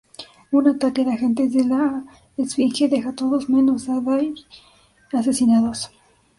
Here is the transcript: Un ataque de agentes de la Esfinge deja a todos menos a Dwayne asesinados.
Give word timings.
Un 0.57 0.65
ataque 0.67 1.05
de 1.05 1.13
agentes 1.13 1.53
de 1.53 1.63
la 1.71 1.83
Esfinge 2.35 2.89
deja 2.89 3.09
a 3.11 3.15
todos 3.21 3.49
menos 3.51 3.87
a 3.91 3.95
Dwayne 4.03 4.33
asesinados. 5.21 5.79